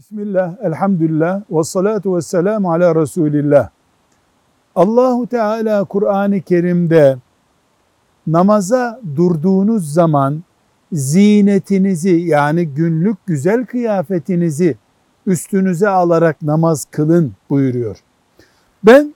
Bismillah, 0.00 0.56
elhamdülillah, 0.62 1.42
ve 1.50 1.64
salatu 1.64 2.16
ve 2.16 2.22
selamu 2.22 2.72
ala 2.72 2.94
Resulillah. 2.94 3.68
Allahu 4.74 5.26
Teala 5.26 5.84
Kur'an-ı 5.84 6.40
Kerim'de 6.40 7.18
namaza 8.26 9.00
durduğunuz 9.16 9.92
zaman 9.92 10.42
zinetinizi 10.92 12.10
yani 12.10 12.68
günlük 12.68 13.26
güzel 13.26 13.66
kıyafetinizi 13.66 14.76
üstünüze 15.26 15.88
alarak 15.88 16.42
namaz 16.42 16.86
kılın 16.90 17.32
buyuruyor. 17.50 17.96
Ben 18.82 19.14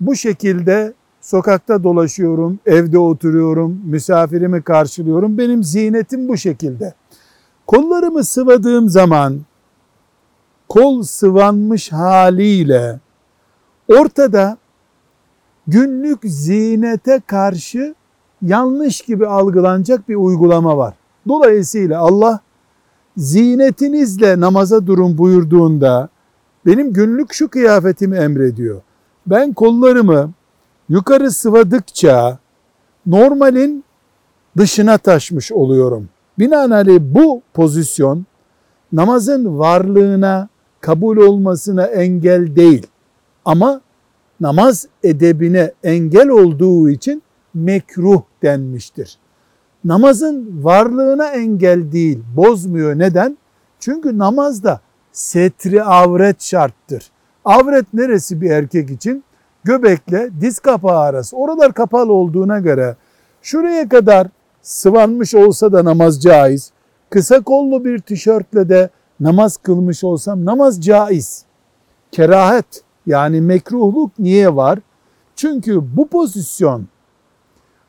bu 0.00 0.14
şekilde 0.16 0.92
sokakta 1.20 1.84
dolaşıyorum, 1.84 2.58
evde 2.66 2.98
oturuyorum, 2.98 3.80
misafirimi 3.84 4.62
karşılıyorum. 4.62 5.38
Benim 5.38 5.64
zinetim 5.64 6.28
bu 6.28 6.36
şekilde. 6.36 6.94
Kollarımı 7.66 8.24
sıvadığım 8.24 8.88
zaman 8.88 9.40
kol 10.68 11.02
sıvanmış 11.02 11.92
haliyle 11.92 13.00
ortada 13.88 14.56
günlük 15.66 16.18
zinete 16.24 17.20
karşı 17.26 17.94
yanlış 18.42 19.00
gibi 19.00 19.26
algılanacak 19.26 20.08
bir 20.08 20.14
uygulama 20.14 20.76
var. 20.76 20.94
Dolayısıyla 21.28 22.00
Allah 22.00 22.40
zinetinizle 23.16 24.40
namaza 24.40 24.86
durun 24.86 25.18
buyurduğunda 25.18 26.08
benim 26.66 26.92
günlük 26.92 27.32
şu 27.32 27.48
kıyafetimi 27.48 28.16
emrediyor. 28.16 28.80
Ben 29.26 29.52
kollarımı 29.52 30.32
yukarı 30.88 31.30
sıvadıkça 31.30 32.38
normalin 33.06 33.84
dışına 34.56 34.98
taşmış 34.98 35.52
oluyorum. 35.52 36.08
Binaenaleyh 36.38 37.00
bu 37.00 37.42
pozisyon 37.54 38.26
namazın 38.92 39.58
varlığına, 39.58 40.48
kabul 40.80 41.16
olmasına 41.16 41.86
engel 41.86 42.56
değil. 42.56 42.86
Ama 43.44 43.80
namaz 44.40 44.86
edebine 45.02 45.72
engel 45.84 46.28
olduğu 46.28 46.90
için 46.90 47.22
mekruh 47.54 48.22
denmiştir. 48.42 49.18
Namazın 49.84 50.64
varlığına 50.64 51.26
engel 51.28 51.92
değil, 51.92 52.22
bozmuyor. 52.36 52.98
Neden? 52.98 53.38
Çünkü 53.80 54.18
namazda 54.18 54.80
setri 55.12 55.82
avret 55.82 56.42
şarttır. 56.42 57.10
Avret 57.44 57.94
neresi 57.94 58.40
bir 58.40 58.50
erkek 58.50 58.90
için? 58.90 59.24
Göbekle 59.64 60.30
diz 60.40 60.58
kapağı 60.58 60.98
arası. 60.98 61.36
Oralar 61.36 61.72
kapalı 61.72 62.12
olduğuna 62.12 62.58
göre 62.58 62.96
şuraya 63.42 63.88
kadar 63.88 64.28
sıvanmış 64.62 65.34
olsa 65.34 65.72
da 65.72 65.84
namaz 65.84 66.22
caiz. 66.22 66.72
Kısa 67.10 67.40
kollu 67.40 67.84
bir 67.84 67.98
tişörtle 67.98 68.68
de 68.68 68.90
namaz 69.20 69.56
kılmış 69.56 70.04
olsam 70.04 70.44
namaz 70.44 70.80
caiz. 70.80 71.44
Kerahet 72.12 72.82
yani 73.06 73.40
mekruhluk 73.40 74.18
niye 74.18 74.56
var? 74.56 74.78
Çünkü 75.36 75.96
bu 75.96 76.08
pozisyon 76.08 76.86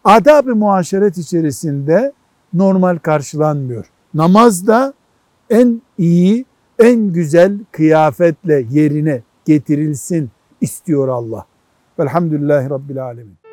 adab-ı 0.04 0.56
muaşeret 0.56 1.18
içerisinde 1.18 2.14
normal 2.54 2.98
karşılanmıyor. 2.98 3.86
Namazda 4.14 4.94
en 5.50 5.82
iyi, 5.98 6.46
en 6.80 7.14
güzel 7.14 7.60
kıyafetle 7.72 8.66
yerine 8.70 9.22
getirilsin 9.46 10.32
istiyor 10.62 11.08
Allah. 11.08 11.46
Velhamdülillahi 12.00 12.70
Rabbil 12.70 13.04
Alemin. 13.04 13.47